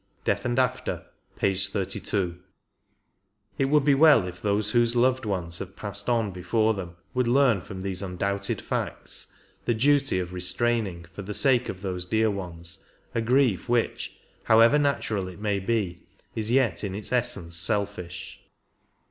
[0.23, 1.05] {Death and After
[1.37, 2.39] ^ P 32)
[3.59, 7.27] It would be well if those whose loved ones have passed on before them would
[7.27, 9.31] learn from these undoubted facts
[9.65, 12.83] the duty of restraining for the sake of those dear ones
[13.13, 16.01] a grief which, however natural it may be,
[16.33, 18.41] is yet in its essence selfish.